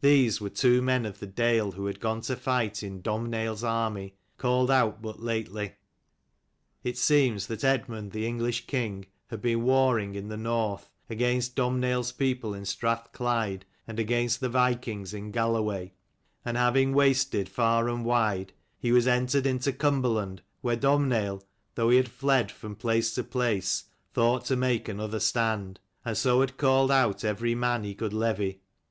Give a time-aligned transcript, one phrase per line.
[0.00, 4.14] These were two men of the dale who had gone to fight in DomhnailPs army,
[4.38, 5.72] called out but lately.
[6.82, 12.10] It seemed that Eadmund the English king had been warring in the North against Dornhnaill's
[12.12, 15.92] people in Strathclyde, and against the vikings in Galloway:
[16.42, 21.42] and having wasted far and wide, he was entered into Cumberland where Domhnaill,
[21.74, 23.84] though he had fled from place to place,
[24.14, 28.62] thought to make another stand: and so had called out every man he could levy.